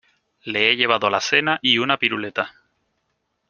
le 0.45 0.71
he 0.71 0.77
llevado 0.77 1.11
la 1.11 1.21
cena 1.21 1.59
y 1.61 1.77
una 1.77 1.97
piruleta. 1.97 2.55